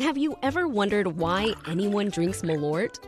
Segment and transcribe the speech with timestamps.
[0.00, 2.98] Have you ever wondered why anyone drinks Malort?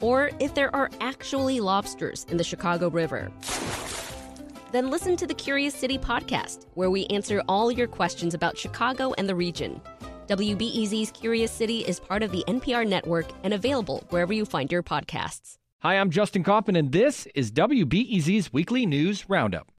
[0.00, 3.30] Or if there are actually lobsters in the Chicago River?
[4.72, 9.14] Then listen to the Curious City podcast, where we answer all your questions about Chicago
[9.18, 9.80] and the region.
[10.26, 14.82] WBEZ's Curious City is part of the NPR network and available wherever you find your
[14.82, 15.58] podcasts.
[15.78, 19.75] Hi, I'm Justin Kaufman, and this is WBEZ's Weekly News Roundup.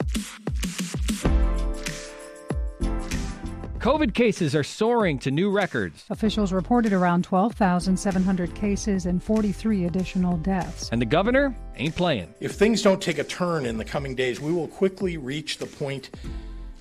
[3.79, 6.03] COVID cases are soaring to new records.
[6.09, 10.89] Officials reported around 12,700 cases and 43 additional deaths.
[10.91, 12.33] And the governor ain't playing.
[12.39, 15.67] If things don't take a turn in the coming days, we will quickly reach the
[15.67, 16.09] point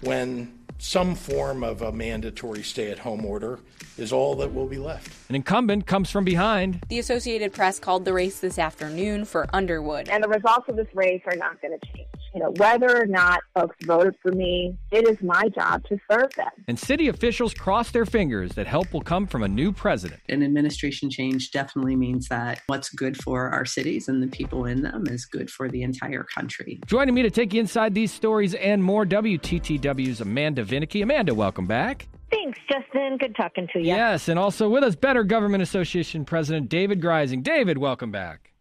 [0.00, 3.60] when some form of a mandatory stay at home order
[3.98, 5.12] is all that will be left.
[5.28, 6.82] An incumbent comes from behind.
[6.88, 10.08] The Associated Press called the race this afternoon for Underwood.
[10.08, 12.08] And the results of this race are not going to change.
[12.34, 16.32] You know, whether or not folks voted for me, it is my job to serve
[16.34, 16.50] them.
[16.68, 20.20] And city officials cross their fingers that help will come from a new president.
[20.28, 24.82] An administration change definitely means that what's good for our cities and the people in
[24.82, 26.80] them is good for the entire country.
[26.86, 31.02] Joining me to take you inside these stories and more, WTTW's Amanda Vinicky.
[31.02, 32.08] Amanda, welcome back.
[32.30, 33.18] Thanks, Justin.
[33.18, 33.86] Good talking to you.
[33.86, 37.42] Yes, and also with us, Better Government Association President David Greising.
[37.42, 38.52] David, welcome back.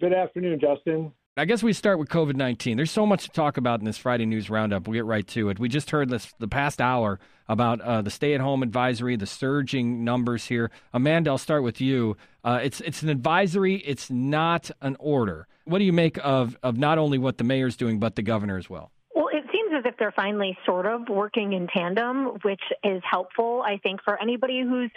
[0.00, 1.12] Good afternoon, Justin.
[1.38, 2.76] I guess we start with COVID 19.
[2.76, 4.88] There's so much to talk about in this Friday News Roundup.
[4.88, 5.60] We'll get right to it.
[5.60, 9.24] We just heard this the past hour about uh, the stay at home advisory, the
[9.24, 10.72] surging numbers here.
[10.92, 12.16] Amanda, I'll start with you.
[12.42, 15.46] Uh, it's, it's an advisory, it's not an order.
[15.64, 18.58] What do you make of, of not only what the mayor's doing, but the governor
[18.58, 18.90] as well?
[19.14, 23.62] Well, it seems as if they're finally sort of working in tandem, which is helpful,
[23.64, 24.90] I think, for anybody who's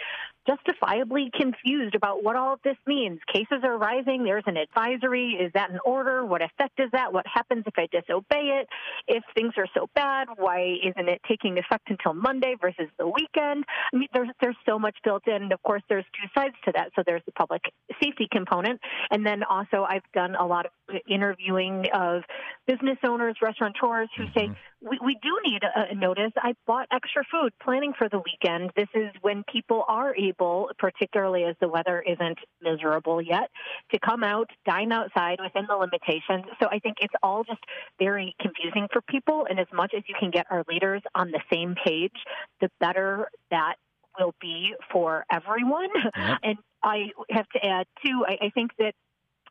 [0.46, 3.20] justifiably confused about what all of this means.
[3.32, 4.24] Cases are rising.
[4.24, 5.38] There's an advisory.
[5.40, 6.24] Is that an order?
[6.24, 7.12] What effect is that?
[7.12, 8.68] What happens if I disobey it?
[9.06, 13.64] If things are so bad, why isn't it taking effect until Monday versus the weekend?
[13.92, 15.42] I mean, there's there's so much built in.
[15.42, 16.90] And of course, there's two sides to that.
[16.96, 17.62] So there's the public
[18.02, 20.72] safety component, and then also I've done a lot of
[21.08, 22.22] interviewing of
[22.66, 24.88] business owners, restaurateurs who say mm-hmm.
[24.88, 26.32] we, we do need a, a notice.
[26.36, 28.70] I bought extra food planning for the weekend.
[28.76, 30.31] This is when people are able,
[30.78, 33.50] particularly as the weather isn't miserable yet,
[33.92, 36.44] to come out, dine outside within the limitations.
[36.60, 37.60] So I think it's all just
[37.98, 39.46] very confusing for people.
[39.48, 42.16] And as much as you can get our leaders on the same page,
[42.60, 43.74] the better that
[44.18, 45.88] will be for everyone.
[46.16, 46.38] Yep.
[46.42, 48.94] And I have to add, too, I, I think that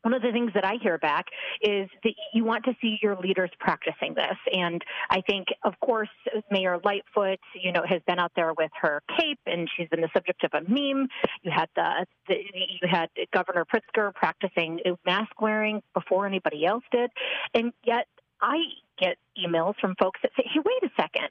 [0.02, 1.28] one of the things that I hear back
[1.62, 4.38] is that you want to see your leaders practicing this.
[4.52, 6.10] And I think, of course,
[6.50, 10.10] Mayor Lightfoot, you know, has been out there with her cape and she's been the
[10.14, 11.08] subject of a meme.
[11.44, 12.36] You had the, the
[12.82, 17.12] you had Governor Pritzker practicing mask wearing before anybody else did.
[17.54, 18.08] And yet
[18.42, 18.58] I
[19.00, 21.30] get emails from folks that say, hey, wait a second.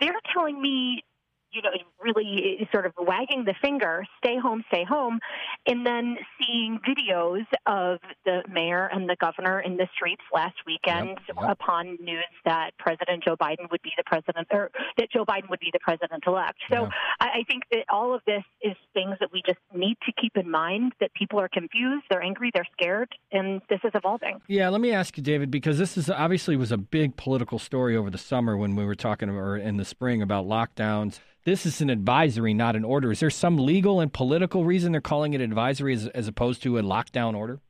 [0.00, 1.04] They're telling me
[1.52, 5.18] you know, really sort of wagging the finger, stay home, stay home,
[5.66, 11.18] and then seeing videos of the mayor and the governor in the streets last weekend
[11.28, 11.50] Yep, yep.
[11.50, 15.60] upon news that President Joe Biden would be the president, or that Joe Biden would
[15.60, 16.58] be the president elect.
[16.70, 16.88] So.
[17.20, 20.36] I, I think that all of this is things that we just need to keep
[20.36, 24.40] in mind that people are confused, they're angry, they're scared, and this is evolving.
[24.48, 27.96] Yeah, let me ask you, David, because this is obviously was a big political story
[27.96, 31.20] over the summer when we were talking or in the spring about lockdowns.
[31.44, 33.12] This is an advisory, not an order.
[33.12, 36.76] Is there some legal and political reason they're calling it advisory as, as opposed to
[36.76, 37.60] a lockdown order?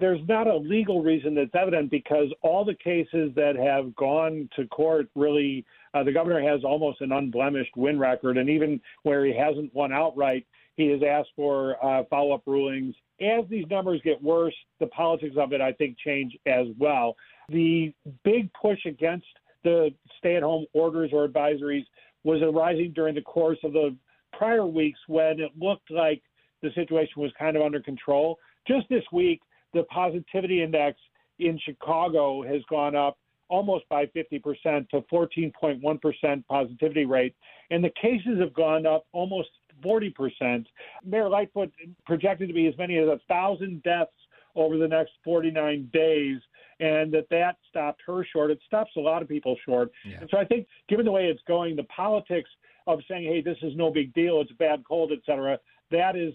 [0.00, 4.66] There's not a legal reason that's evident because all the cases that have gone to
[4.68, 8.38] court really, uh, the governor has almost an unblemished win record.
[8.38, 10.44] And even where he hasn't won outright,
[10.76, 12.94] he has asked for uh, follow up rulings.
[13.20, 17.14] As these numbers get worse, the politics of it, I think, change as well.
[17.50, 17.92] The
[18.24, 19.26] big push against
[19.62, 21.84] the stay at home orders or advisories
[22.24, 23.96] was arising during the course of the
[24.32, 26.22] prior weeks when it looked like
[26.62, 28.38] the situation was kind of under control.
[28.66, 29.40] Just this week,
[29.74, 30.98] the positivity index
[31.38, 33.18] in Chicago has gone up
[33.48, 37.34] almost by 50% to 14.1% positivity rate,
[37.70, 39.50] and the cases have gone up almost
[39.84, 40.64] 40%.
[41.04, 41.70] Mayor Lightfoot
[42.06, 44.12] projected to be as many as a thousand deaths
[44.54, 46.38] over the next 49 days,
[46.82, 48.50] and that that stopped her short.
[48.50, 49.90] It stops a lot of people short.
[50.04, 50.18] Yeah.
[50.20, 52.50] And so I think, given the way it's going, the politics
[52.86, 55.58] of saying, "Hey, this is no big deal, it's a bad cold," et cetera,
[55.90, 56.34] that is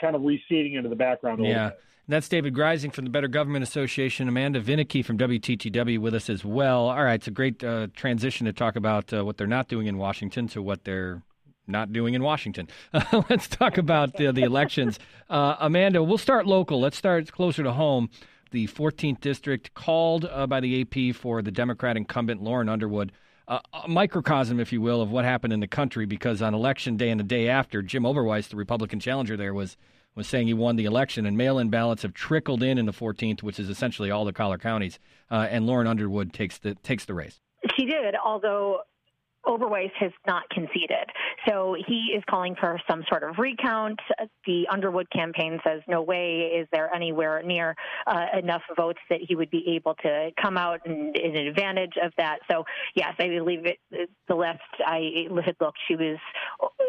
[0.00, 1.70] kind of receding into the background a little Yeah.
[2.08, 4.26] That's David Greising from the Better Government Association.
[4.26, 6.88] Amanda Vinicky from WTTW with us as well.
[6.88, 9.86] All right, it's a great uh, transition to talk about uh, what they're not doing
[9.86, 11.22] in Washington to what they're
[11.68, 12.68] not doing in Washington.
[13.30, 14.98] let's talk about the, the elections.
[15.28, 16.80] Uh, Amanda, we'll start local.
[16.80, 18.10] Let's start closer to home.
[18.50, 23.12] The 14th district called uh, by the AP for the Democrat incumbent Lauren Underwood.
[23.48, 26.96] a, a microcosm, if you will, of what happened in the country because on election
[26.96, 29.76] day and the day after, Jim Oberweis, the Republican challenger there, was
[30.16, 33.42] was saying he won the election, and mail-in ballots have trickled in in the 14th,
[33.42, 34.98] which is essentially all the collar counties,
[35.30, 37.40] uh, and Lauren Underwood takes the takes the race.
[37.76, 38.80] She did, although
[39.46, 41.08] Oberweis has not conceded.
[41.48, 43.98] So he is calling for some sort of recount.
[44.46, 47.74] The Underwood campaign says, no way is there anywhere near
[48.06, 52.12] uh, enough votes that he would be able to come out and in advantage of
[52.18, 52.38] that.
[52.50, 52.64] So,
[52.94, 53.78] yes, I believe it,
[54.28, 55.10] the last I
[55.46, 56.18] had looked, she was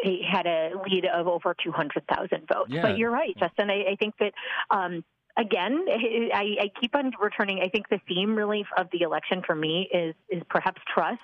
[0.04, 2.70] he had a lead of over 200,000 votes.
[2.70, 2.82] Yeah.
[2.82, 3.70] But you're right, Justin.
[3.70, 4.34] I, I think that
[4.70, 5.04] um,
[5.42, 5.86] again,
[6.34, 7.60] I, I, keep on returning.
[7.64, 11.20] I think the theme really of the election for me is is perhaps trust,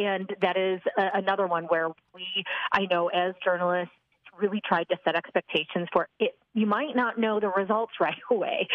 [0.00, 2.26] and that is a, another one where we,
[2.72, 3.92] I know, as journalists.
[4.36, 6.32] Really tried to set expectations for it.
[6.54, 8.66] You might not know the results right away.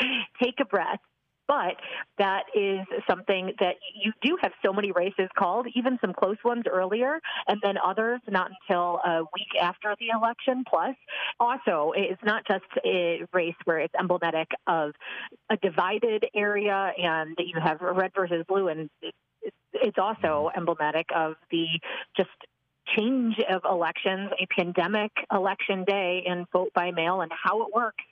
[0.42, 1.02] Take a breath,
[1.50, 1.78] but
[2.20, 6.64] that is something that you do have so many races called, even some close ones
[6.72, 10.64] earlier, and then others not until a week after the election.
[10.70, 10.96] Plus,
[11.40, 14.92] also, it's not just a race where it's emblematic of
[15.50, 18.88] a divided area and you have red versus blue, and
[19.74, 21.66] it's also emblematic of the
[22.16, 22.30] just
[22.96, 28.04] change of elections, a pandemic election day, and vote by mail, and how it works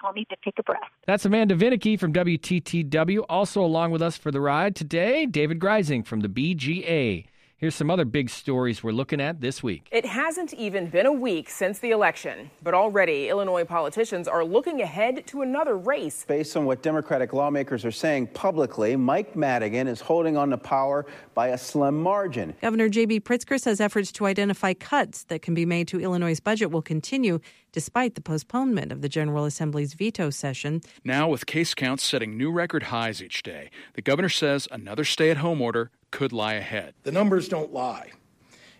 [0.00, 0.80] tell me to take a breath.
[1.06, 3.24] That's Amanda Vinicky from WTTW.
[3.28, 7.26] Also along with us for the ride today, David Greising from the BGA.
[7.60, 9.86] Here's some other big stories we're looking at this week.
[9.92, 14.80] It hasn't even been a week since the election, but already Illinois politicians are looking
[14.80, 16.24] ahead to another race.
[16.26, 21.04] Based on what Democratic lawmakers are saying publicly, Mike Madigan is holding on to power
[21.34, 22.54] by a slim margin.
[22.62, 23.20] Governor J.B.
[23.20, 27.40] Pritzker says efforts to identify cuts that can be made to Illinois' budget will continue
[27.72, 30.80] despite the postponement of the General Assembly's veto session.
[31.04, 35.30] Now, with case counts setting new record highs each day, the governor says another stay
[35.30, 36.94] at home order could lie ahead.
[37.02, 38.10] The numbers don't lie.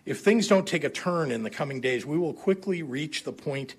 [0.05, 3.31] If things don't take a turn in the coming days, we will quickly reach the
[3.31, 3.75] point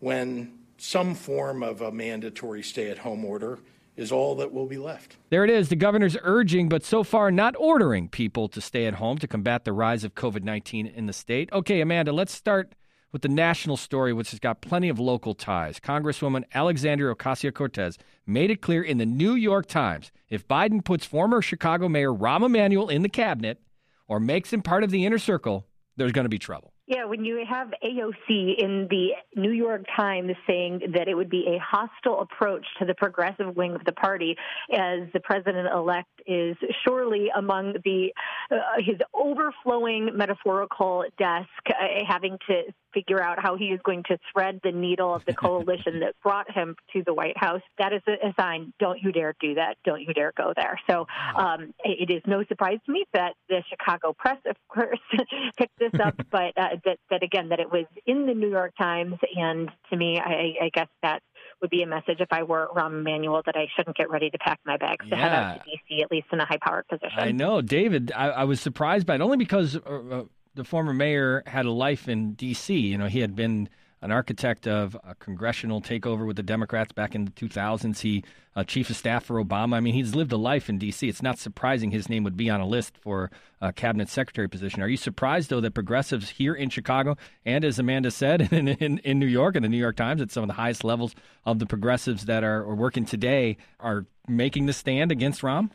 [0.00, 3.58] when some form of a mandatory stay at home order
[3.96, 5.16] is all that will be left.
[5.30, 5.68] There it is.
[5.68, 9.64] The governor's urging, but so far not ordering people to stay at home to combat
[9.64, 11.50] the rise of COVID 19 in the state.
[11.52, 12.74] Okay, Amanda, let's start
[13.14, 15.78] with the national story, which has got plenty of local ties.
[15.78, 17.96] Congresswoman Alexandria Ocasio Cortez
[18.26, 22.44] made it clear in the New York Times if Biden puts former Chicago Mayor Rahm
[22.44, 23.60] Emanuel in the cabinet
[24.08, 25.64] or makes him part of the inner circle,
[25.96, 26.74] there's going to be trouble.
[26.86, 31.46] Yeah, when you have AOC in the New York Times saying that it would be
[31.46, 34.36] a hostile approach to the progressive wing of the party,
[34.70, 36.56] as the president elect is
[36.86, 38.12] surely among the
[38.50, 42.64] uh, his overflowing metaphorical desk, uh, having to
[42.94, 46.50] figure out how he is going to thread the needle of the coalition that brought
[46.50, 47.60] him to the White House.
[47.78, 48.72] That is a, sign.
[48.78, 49.76] Don't you dare do that.
[49.84, 50.78] Don't you dare go there.
[50.88, 51.06] So
[51.36, 54.98] um, it is no surprise to me that the Chicago press, of course,
[55.56, 58.72] picked this up, but uh, that, that again, that it was in the New York
[58.80, 59.14] Times.
[59.36, 61.22] And to me, I, I guess that
[61.60, 64.38] would be a message if I were Rahm Emanuel that I shouldn't get ready to
[64.38, 65.22] pack my bags to yeah.
[65.22, 66.02] head out to D.C.
[66.02, 67.18] at least in a high-powered position.
[67.18, 68.12] I know, David.
[68.14, 69.80] I, I was surprised by it only because uh,
[70.10, 70.24] uh
[70.54, 72.76] the former mayor had a life in D.C.
[72.76, 73.68] You know, he had been
[74.04, 78.00] an architect of a congressional takeover with the Democrats back in the 2000s.
[78.00, 78.22] He,
[78.54, 79.76] uh, chief of staff for Obama.
[79.76, 81.08] I mean, he's lived a life in D.C.
[81.08, 83.30] It's not surprising his name would be on a list for
[83.62, 84.82] a cabinet secretary position.
[84.82, 87.16] Are you surprised, though, that progressives here in Chicago
[87.46, 90.30] and, as Amanda said, in, in, in New York and the New York Times, at
[90.30, 91.14] some of the highest levels
[91.46, 95.70] of the progressives that are, are working today, are making the stand against Rahm?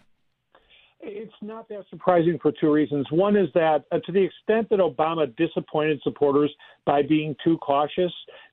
[1.11, 3.07] It's not that surprising for two reasons.
[3.09, 6.51] One is that uh, to the extent that Obama disappointed supporters
[6.85, 8.11] by being too cautious,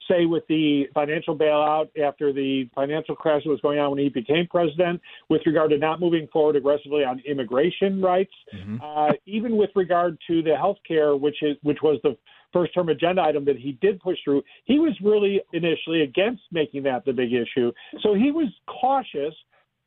[0.08, 4.08] say with the financial bailout after the financial crash that was going on when he
[4.08, 8.78] became president, with regard to not moving forward aggressively on immigration rights, mm-hmm.
[8.82, 12.16] uh, even with regard to the health care, which is which was the
[12.52, 16.82] first term agenda item that he did push through, he was really initially against making
[16.82, 17.70] that the big issue.
[18.02, 19.34] So he was cautious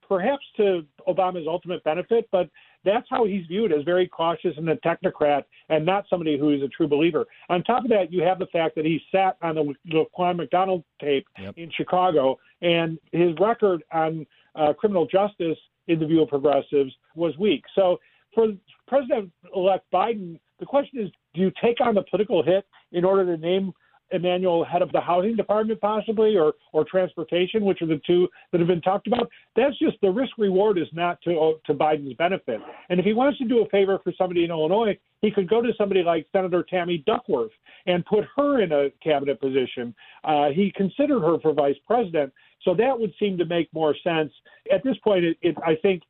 [0.10, 2.50] perhaps to Obama's ultimate benefit, but
[2.84, 6.64] that's how he's viewed as very cautious and a technocrat and not somebody who is
[6.64, 7.26] a true believer.
[7.50, 10.84] On top of that, you have the fact that he sat on the Laquan McDonald
[11.00, 11.54] tape yep.
[11.58, 14.26] in Chicago, and his record on
[14.56, 17.64] uh, criminal justice in the view of progressives was weak.
[17.76, 18.00] So
[18.34, 18.48] for
[18.88, 23.26] President elect Biden, the question is do you take on the political hit in order
[23.26, 23.74] to name
[24.12, 28.60] Emanuel head of the housing department possibly or or transportation, which are the two that
[28.60, 29.30] have been talked about.
[29.56, 32.62] That's just the risk reward is not to to Biden's benefit.
[32.90, 35.62] And if he wants to do a favor for somebody in Illinois, he could go
[35.62, 37.52] to somebody like Senator Tammy Duckworth
[37.86, 39.94] and put her in a cabinet position.
[40.24, 44.32] Uh, he considered her for vice president, so that would seem to make more sense.
[44.74, 46.04] At this point, it, it, I think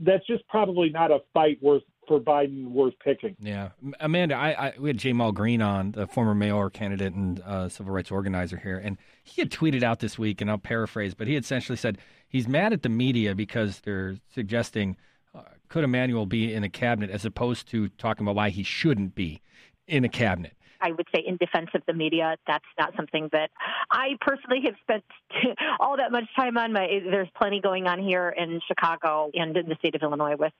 [0.00, 3.36] that's just probably not a fight worth for Biden worth picking.
[3.40, 7.68] Yeah, Amanda, I, I we had Ja'Mal Green on, the former mayor candidate and uh,
[7.68, 11.28] civil rights organizer here, and he had tweeted out this week, and I'll paraphrase, but
[11.28, 14.96] he essentially said he's mad at the media because they're suggesting
[15.34, 19.14] uh, could Emanuel be in a cabinet as opposed to talking about why he shouldn't
[19.14, 19.40] be
[19.86, 20.54] in a cabinet.
[20.82, 23.50] I would say in defense of the media, that's not something that
[23.90, 25.04] I personally have spent
[25.80, 26.72] all that much time on.
[26.72, 30.52] My, there's plenty going on here in Chicago and in the state of Illinois with,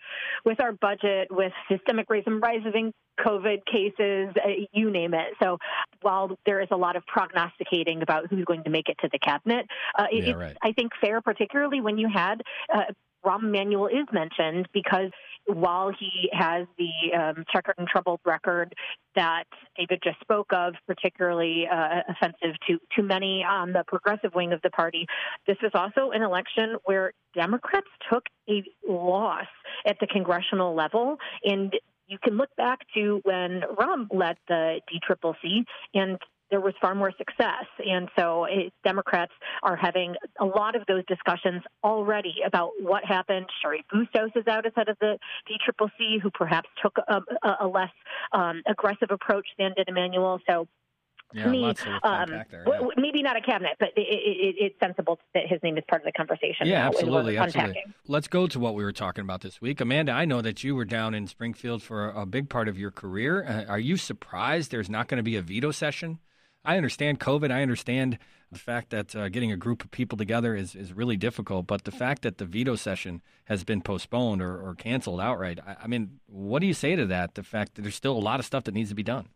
[0.45, 5.35] with our budget, with systemic racism, rising COVID cases, uh, you name it.
[5.43, 5.59] So
[6.01, 9.19] while there is a lot of prognosticating about who's going to make it to the
[9.19, 9.67] cabinet,
[9.99, 10.57] uh, yeah, it's, right.
[10.63, 12.85] I think, fair, particularly when you had uh,
[13.25, 15.11] Rahm Emanuel is mentioned because
[15.47, 18.75] while he has the um, checkered and troubled record
[19.15, 19.45] that
[19.77, 24.61] David just spoke of, particularly uh, offensive to, to many on the progressive wing of
[24.63, 25.07] the party,
[25.47, 29.47] this was also an election where Democrats took a loss
[29.87, 31.17] at the congressional level.
[31.45, 31.73] And
[32.07, 36.19] you can look back to when Rahm led the DCCC, and
[36.53, 37.65] there was far more success.
[37.85, 39.33] And so it, Democrats
[39.63, 43.47] are having a lot of those discussions already about what happened.
[43.61, 45.19] Cheri Bustos is out ahead of the
[45.51, 47.21] DCCC, who perhaps took a,
[47.61, 47.91] a less
[48.33, 50.39] um, aggressive approach than did Emanuel.
[50.49, 50.69] So
[51.33, 51.65] yeah, me,
[52.03, 52.81] um, there, yeah.
[52.99, 56.07] maybe not a cabinet, but it, it, it's sensible that his name is part of
[56.07, 56.67] the conversation.
[56.67, 57.83] Yeah, absolutely, absolutely.
[58.07, 60.13] Let's go to what we were talking about this week, Amanda.
[60.13, 62.91] I know that you were down in Springfield for a, a big part of your
[62.91, 63.45] career.
[63.45, 66.19] Uh, are you surprised there's not going to be a veto session?
[66.65, 67.51] I understand COVID.
[67.51, 68.19] I understand
[68.51, 71.67] the fact that uh, getting a group of people together is, is really difficult.
[71.67, 75.77] But the fact that the veto session has been postponed or, or canceled outright, I,
[75.85, 77.35] I mean, what do you say to that?
[77.35, 79.29] The fact that there's still a lot of stuff that needs to be done.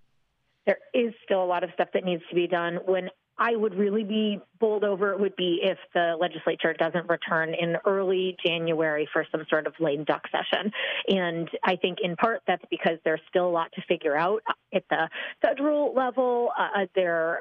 [0.66, 2.78] There is still a lot of stuff that needs to be done.
[2.84, 7.54] When I would really be bowled over it would be if the legislature doesn't return
[7.54, 10.72] in early January for some sort of lame duck session.
[11.08, 14.42] And I think in part that's because there's still a lot to figure out
[14.74, 15.08] at the
[15.42, 16.50] federal level.
[16.58, 17.40] Uh, there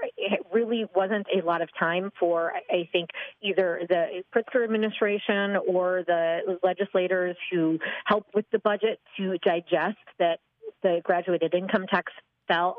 [0.53, 3.09] really wasn't a lot of time for, I think,
[3.41, 10.39] either the Pritzker administration or the legislators who helped with the budget to digest that
[10.83, 12.11] the graduated income tax
[12.47, 12.77] fell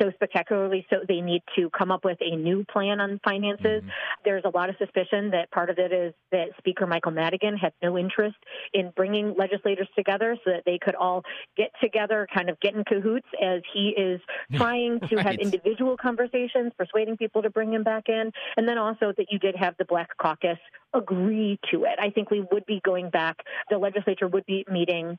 [0.00, 0.86] so spectacularly.
[0.90, 3.82] So they need to come up with a new plan on finances.
[3.82, 3.88] Mm-hmm.
[4.24, 7.72] There's a lot of suspicion that part of it is that Speaker Michael Madigan had
[7.82, 8.36] no interest
[8.72, 11.22] in bringing legislators together so that they could all
[11.56, 14.20] get together, kind of get in cahoots as he is
[14.54, 15.26] trying to right.
[15.26, 18.30] have individual conversations, persuading people to bring him back in.
[18.56, 20.58] And then also that you did have the Black Caucus
[20.94, 21.98] agree to it.
[21.98, 23.36] I think we would be going back,
[23.70, 25.18] the legislature would be meeting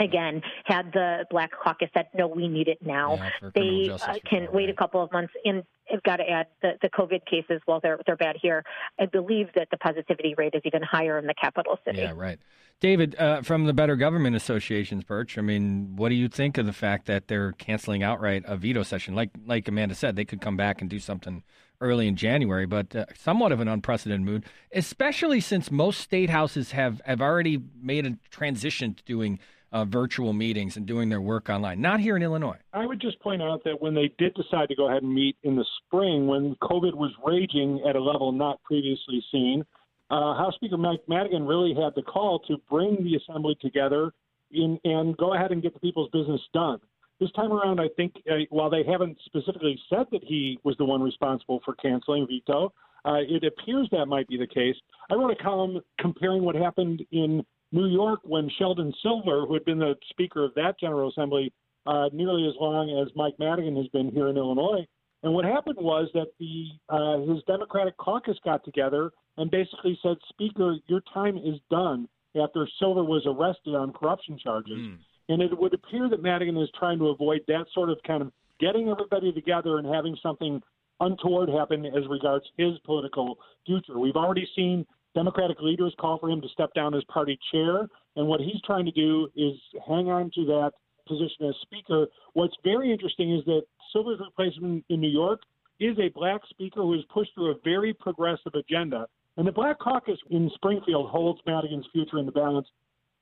[0.00, 4.48] again, had the Black Caucus said, no, we need it now, yeah, they uh, can
[4.52, 7.80] wait a couple of months and I've got to add the, the COVID cases while
[7.80, 8.64] they're, they're bad here.
[8.98, 11.98] I believe that the positivity rate is even higher in the capital city.
[11.98, 12.38] Yeah, right.
[12.80, 16.66] David, uh, from the Better Government Association's perch, I mean, what do you think of
[16.66, 19.14] the fact that they're canceling outright a veto session?
[19.14, 21.42] Like, like Amanda said, they could come back and do something
[21.80, 26.72] early in January, but uh, somewhat of an unprecedented mood, especially since most state houses
[26.72, 29.38] have, have already made a transition to doing–
[29.72, 31.80] uh, virtual meetings and doing their work online.
[31.80, 32.58] Not here in Illinois.
[32.72, 35.36] I would just point out that when they did decide to go ahead and meet
[35.42, 39.64] in the spring, when COVID was raging at a level not previously seen,
[40.10, 44.12] uh, House Speaker Mike Madigan really had the call to bring the assembly together
[44.50, 46.78] in, and go ahead and get the people's business done.
[47.18, 50.84] This time around, I think uh, while they haven't specifically said that he was the
[50.84, 52.72] one responsible for canceling veto,
[53.04, 54.76] uh, it appears that might be the case.
[55.10, 59.64] I wrote a column comparing what happened in New York when Sheldon Silver, who had
[59.64, 61.52] been the Speaker of that General Assembly
[61.86, 64.86] uh, nearly as long as Mike Madigan has been here in Illinois.
[65.22, 70.16] And what happened was that the uh, his Democratic caucus got together and basically said,
[70.28, 72.08] "Speaker, your time is done."
[72.40, 74.96] After Silver was arrested on corruption charges, mm.
[75.28, 78.32] and it would appear that Madigan is trying to avoid that sort of kind of
[78.58, 80.62] getting everybody together and having something
[81.00, 83.98] untoward happen as regards his political future.
[83.98, 88.26] We've already seen Democratic leaders call for him to step down as party chair, and
[88.26, 89.54] what he's trying to do is
[89.86, 90.72] hang on to that
[91.06, 92.06] position as speaker.
[92.32, 95.40] What's very interesting is that Silver's replacement in New York
[95.80, 99.06] is a black speaker who has pushed through a very progressive agenda.
[99.36, 102.68] And the Black Caucus in Springfield holds Madigan's future in the balance.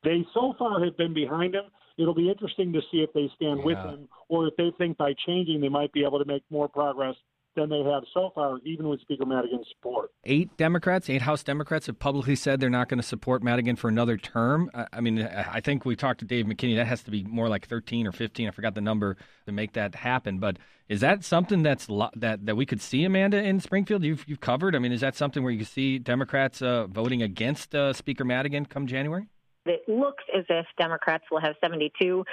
[0.03, 1.65] They so far have been behind him.
[1.99, 3.65] It'll be interesting to see if they stand yeah.
[3.65, 6.69] with him or if they think by changing they might be able to make more
[6.69, 7.15] progress
[7.57, 10.11] than they have so far, even with Speaker Madigan's support.
[10.25, 13.89] Eight Democrats, eight House Democrats have publicly said they're not going to support Madigan for
[13.89, 14.71] another term.
[14.93, 16.77] I mean, I think we talked to Dave McKinney.
[16.77, 18.49] That has to be more like 13 or 15.
[18.49, 19.17] I forgot the number
[19.47, 20.39] to make that happen.
[20.39, 24.05] But is that something that's that that we could see, Amanda, in Springfield?
[24.05, 24.75] You've you've covered.
[24.75, 28.67] I mean, is that something where you see Democrats uh, voting against uh, Speaker Madigan
[28.67, 29.29] come January?
[29.67, 32.25] It looks as if Democrats will have 72,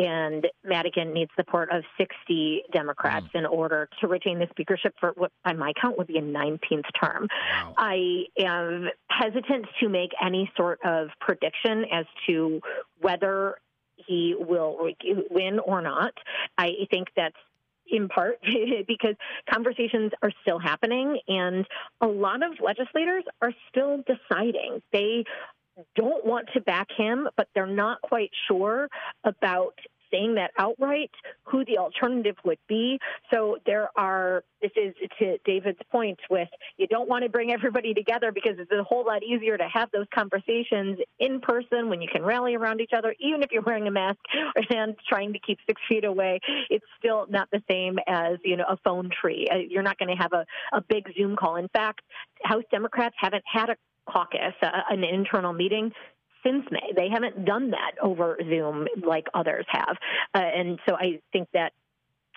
[0.00, 3.40] and Madigan needs the support of 60 Democrats mm.
[3.40, 6.84] in order to retain the speakership for what, by my count, would be a 19th
[7.02, 7.28] term.
[7.52, 7.74] Wow.
[7.76, 12.60] I am hesitant to make any sort of prediction as to
[13.00, 13.56] whether
[13.96, 14.90] he will
[15.30, 16.12] win or not.
[16.56, 17.36] I think that's
[17.90, 18.38] in part
[18.86, 19.16] because
[19.52, 21.66] conversations are still happening and
[22.00, 24.82] a lot of legislators are still deciding.
[24.92, 25.24] They
[25.96, 28.88] don't want to back him, but they're not quite sure
[29.24, 29.74] about
[30.10, 31.10] saying that outright,
[31.44, 32.98] who the alternative would be.
[33.32, 37.94] So there are, this is to David's point with you don't want to bring everybody
[37.94, 42.08] together because it's a whole lot easier to have those conversations in person when you
[42.10, 44.18] can rally around each other, even if you're wearing a mask
[44.70, 46.40] and trying to keep six feet away.
[46.68, 49.46] It's still not the same as, you know, a phone tree.
[49.50, 51.56] Uh, you're not going to have a, a big Zoom call.
[51.56, 52.02] In fact,
[52.44, 53.76] House Democrats haven't had a
[54.10, 55.92] caucus, uh, an internal meeting
[56.44, 56.92] since May.
[56.96, 59.96] They haven't done that over Zoom like others have.
[60.34, 61.72] Uh, and so I think that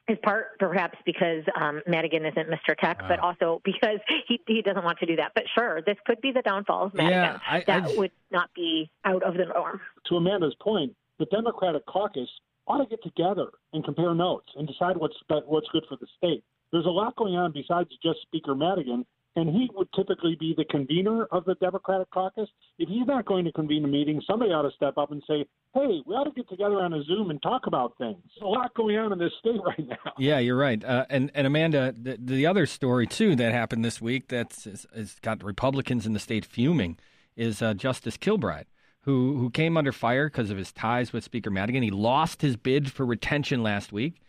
[0.09, 2.77] is part perhaps because um, Madigan isn't Mr.
[2.77, 5.31] Tech, but also because he, he doesn't want to do that.
[5.33, 7.19] But sure, this could be the downfall of Madigan.
[7.19, 9.79] Yeah, I, that I, would not be out of the norm.
[10.09, 12.29] To Amanda's point, the Democratic caucus
[12.67, 15.15] ought to get together and compare notes and decide what's
[15.45, 16.43] what's good for the state.
[16.71, 20.65] There's a lot going on besides just Speaker Madigan and he would typically be the
[20.65, 22.49] convener of the Democratic caucus.
[22.77, 25.45] If he's not going to convene a meeting, somebody ought to step up and say,
[25.73, 28.47] "Hey, we ought to get together on a Zoom and talk about things." There's a
[28.47, 30.13] lot going on in this state right now.
[30.17, 30.83] Yeah, you're right.
[30.83, 35.15] Uh, and and Amanda, the, the, other story too that happened this week that's has
[35.21, 36.97] got Republicans in the state fuming
[37.35, 38.67] is uh, Justice Kilbride.
[39.05, 41.83] Who, who came under fire because of his ties with Speaker Madigan.
[41.83, 44.21] He lost his bid for retention last week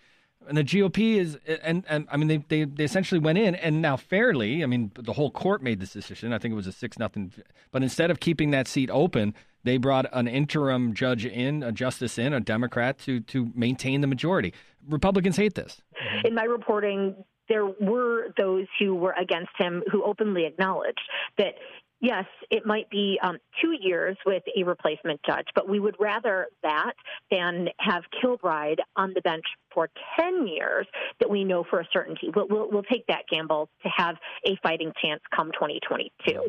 [0.49, 3.81] and the GOP is, and, and I mean, they, they, they essentially went in, and
[3.81, 6.33] now fairly, I mean, the whole court made this decision.
[6.33, 7.33] I think it was a six nothing,
[7.73, 9.35] but instead of keeping that seat open,
[9.65, 14.07] they brought an interim judge in, a justice in, a Democrat to to maintain the
[14.07, 14.53] majority.
[14.89, 15.81] Republicans hate this.
[16.25, 17.15] In my reporting,
[17.49, 21.01] there were those who were against him who openly acknowledged
[21.39, 21.55] that
[22.01, 26.49] yes, it might be um, two years with a replacement judge, but we would rather
[26.63, 26.93] that
[27.31, 30.87] than have Kilbride on the bench for 10 years
[31.21, 32.31] that we know for a certainty.
[32.35, 34.17] We'll, we'll, we'll take that gamble to have
[34.47, 36.49] a fighting chance come 2022.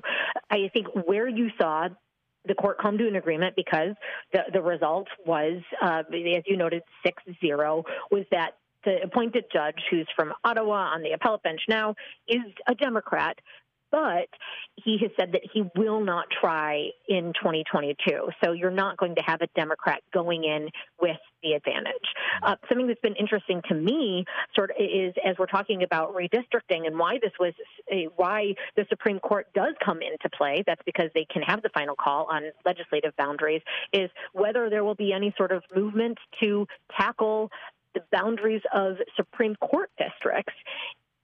[0.49, 1.89] I think where you saw
[2.47, 3.95] the court come to an agreement because
[4.31, 8.51] the, the result was, uh, as you noted, 6 0, was that
[8.85, 11.95] the appointed judge, who's from Ottawa on the appellate bench now,
[12.27, 13.37] is a Democrat,
[13.95, 14.27] but
[14.75, 17.95] he has said that he will not try in 2022.
[18.43, 20.67] So you're not going to have a Democrat going in
[20.99, 21.93] with the advantage.
[22.43, 26.85] Uh, something that's been interesting to me, sort of, is as we're talking about redistricting
[26.85, 27.53] and why this was
[27.89, 30.61] a, why the Supreme Court does come into play.
[30.67, 33.61] That's because they can have the final call on legislative boundaries.
[33.93, 36.67] Is whether there will be any sort of movement to
[36.99, 37.49] tackle
[37.93, 40.53] the boundaries of Supreme Court districts.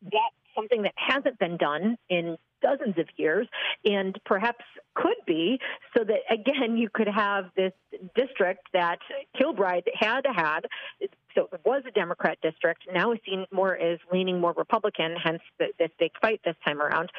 [0.03, 3.47] That's something that hasn't been done in dozens of years
[3.85, 5.59] and perhaps could be
[5.97, 7.73] so that again you could have this
[8.15, 8.99] district that
[9.37, 10.61] Kilbride had had.
[11.35, 12.83] So it was a Democrat district.
[12.93, 17.09] Now is seen more as leaning more Republican hence this big fight this time around.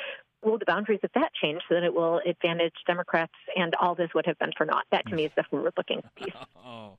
[0.45, 4.11] Will the boundaries of that change so that it will advantage Democrats and all this
[4.14, 4.85] would have been for naught?
[4.90, 6.35] That to me is the forward looking piece.
[6.64, 6.97] Oh.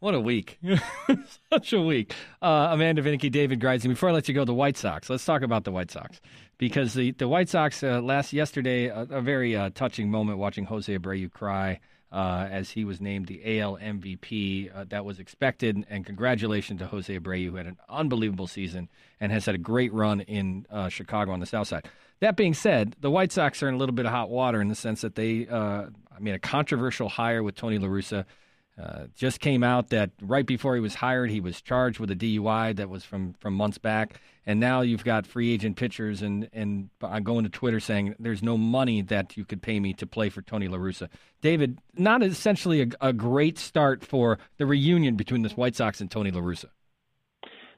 [0.00, 0.58] What a week.
[1.52, 2.14] Such a week.
[2.40, 3.88] Uh, Amanda Vinicky, David Greising.
[3.88, 5.10] Before I let you go, the White Sox.
[5.10, 6.22] Let's talk about the White Sox.
[6.56, 10.64] Because the, the White Sox, uh, last yesterday, a, a very uh, touching moment watching
[10.64, 11.80] Jose Abreu cry
[12.12, 14.74] uh, as he was named the AL MVP.
[14.74, 15.84] Uh, that was expected.
[15.90, 18.88] And congratulations to Jose Abreu, who had an unbelievable season
[19.20, 21.86] and has had a great run in uh, Chicago on the South Side.
[22.20, 24.68] That being said, the White Sox are in a little bit of hot water in
[24.68, 28.24] the sense that they, I mean, a controversial hire with Tony La Russa
[28.80, 32.16] uh, just came out that right before he was hired, he was charged with a
[32.16, 34.20] DUI that was from, from months back.
[34.46, 38.42] And now you've got free agent pitchers, and, and I'm going to Twitter saying there's
[38.42, 41.08] no money that you could pay me to play for Tony La Russa.
[41.42, 46.10] David, not essentially a, a great start for the reunion between the White Sox and
[46.10, 46.66] Tony La Russa.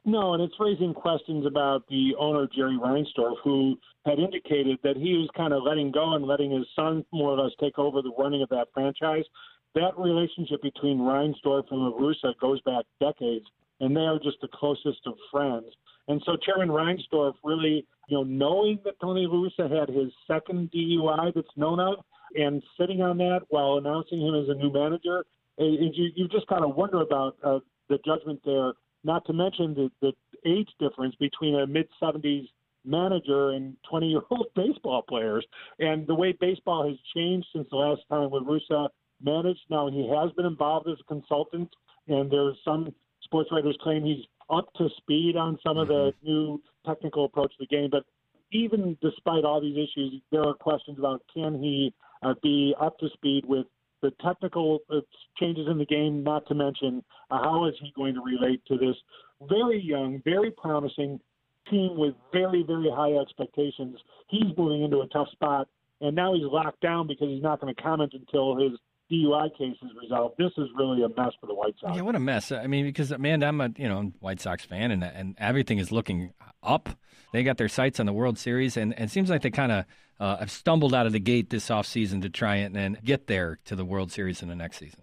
[0.04, 5.14] No, and it's raising questions about the owner, Jerry Reinsdorf, who had indicated that he
[5.14, 8.12] was kind of letting go and letting his son more or less take over the
[8.18, 9.24] running of that franchise
[9.74, 13.46] that relationship between Reinsdorf and La Russa goes back decades,
[13.80, 15.66] and they are just the closest of friends.
[16.08, 20.70] And so Chairman Reinsdorf really, you know, knowing that Tony La Russa had his second
[20.72, 22.04] DUI that's known of,
[22.34, 25.24] and sitting on that while announcing him as a new manager,
[25.58, 27.58] it, you, you just kind of wonder about uh,
[27.88, 28.72] the judgment there.
[29.04, 30.12] Not to mention the, the
[30.48, 32.48] age difference between a mid 70s
[32.84, 35.44] manager and 20 year old baseball players,
[35.78, 38.88] and the way baseball has changed since the last time La Russa
[39.24, 39.60] managed.
[39.70, 41.70] Now he has been involved as a consultant,
[42.08, 46.60] and there's some sports writers claim he's up to speed on some of the new
[46.84, 47.88] technical approach to the game.
[47.90, 48.04] But
[48.52, 53.08] even despite all these issues, there are questions about can he uh, be up to
[53.14, 53.66] speed with
[54.02, 55.00] the technical uh,
[55.38, 58.76] changes in the game, not to mention uh, how is he going to relate to
[58.76, 58.96] this
[59.48, 61.20] very young, very promising
[61.70, 63.96] team with very, very high expectations.
[64.28, 65.68] He's moving into a tough spot,
[66.00, 68.72] and now he's locked down because he's not going to comment until his
[69.12, 70.36] DUI case is resolved.
[70.38, 71.96] This is really a mess for the White Sox.
[71.96, 72.50] Yeah, what a mess.
[72.50, 75.92] I mean, because man, I'm a you know White Sox fan, and and everything is
[75.92, 76.88] looking up.
[77.32, 79.72] They got their sights on the World Series, and, and it seems like they kind
[79.72, 79.84] of
[80.20, 83.58] uh, have stumbled out of the gate this offseason to try and, and get there
[83.64, 85.00] to the World Series in the next season.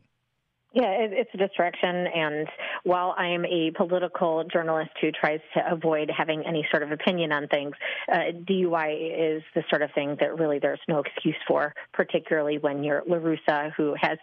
[0.72, 2.06] Yeah, it's a distraction.
[2.14, 2.48] And
[2.84, 7.32] while I am a political journalist who tries to avoid having any sort of opinion
[7.32, 7.74] on things,
[8.12, 12.84] uh, DUI is the sort of thing that really there's no excuse for, particularly when
[12.84, 14.20] you're La Russa, who has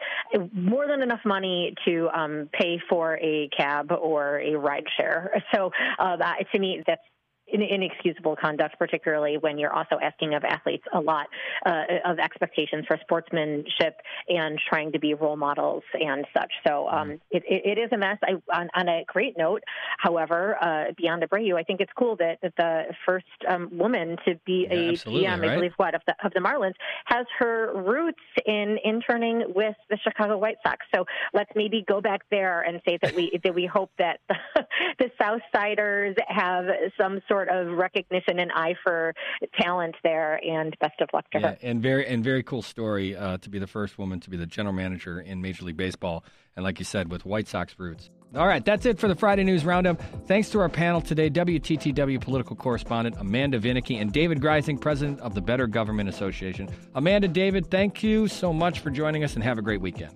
[0.52, 5.32] more than enough money to um, pay for a cab or a ride share.
[5.54, 6.16] So uh,
[6.52, 7.00] to me, that's
[7.48, 11.26] inexcusable conduct, particularly when you're also asking of athletes a lot
[11.64, 16.52] uh, of expectations for sportsmanship and trying to be role models and such.
[16.66, 17.16] So um, mm-hmm.
[17.30, 18.18] it, it is a mess.
[18.22, 19.62] I, on, on, a great note,
[19.98, 24.35] however, uh, beyond Abreu, I think it's cool that, that the first um, woman to
[24.44, 25.50] be yeah, a GM, right?
[25.50, 26.74] I believe, what of the of the Marlins,
[27.06, 30.85] has her roots in interning with the Chicago White Sox.
[30.94, 34.37] So let's maybe go back there and say that we that we hope that the,
[34.98, 36.66] the Southsiders have
[36.98, 39.14] some sort sort of recognition and eye for
[39.61, 40.40] talent there.
[40.44, 41.59] And best of luck to yeah, her.
[41.62, 44.46] And very and very cool story uh, to be the first woman to be the
[44.46, 48.11] general manager in Major League Baseball, and like you said, with White Sox roots.
[48.35, 50.03] All right, that's it for the Friday News Roundup.
[50.27, 55.35] Thanks to our panel today, WTTW political correspondent Amanda Vinicky and David Greising, president of
[55.35, 56.68] the Better Government Association.
[56.94, 60.14] Amanda, David, thank you so much for joining us and have a great weekend.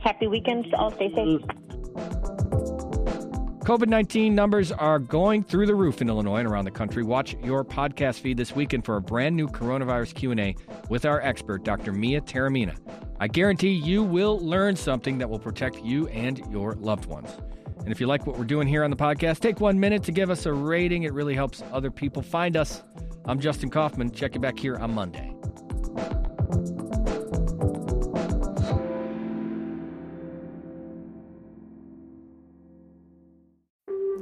[0.00, 0.72] Happy weekend.
[0.74, 2.35] All stay safe.
[3.66, 7.02] COVID 19 numbers are going through the roof in Illinois and around the country.
[7.02, 10.54] Watch your podcast feed this weekend for a brand new coronavirus Q&A
[10.88, 11.92] with our expert, Dr.
[11.92, 12.76] Mia Taormina.
[13.18, 17.28] I guarantee you will learn something that will protect you and your loved ones.
[17.78, 20.12] And if you like what we're doing here on the podcast, take one minute to
[20.12, 21.02] give us a rating.
[21.02, 22.84] It really helps other people find us.
[23.24, 24.12] I'm Justin Kaufman.
[24.12, 25.35] Check you back here on Monday.